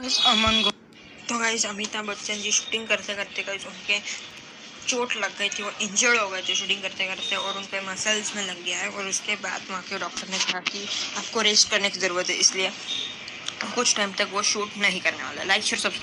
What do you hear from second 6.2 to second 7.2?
गए थे शूटिंग करते